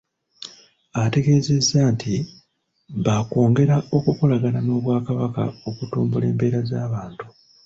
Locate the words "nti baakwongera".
1.93-3.75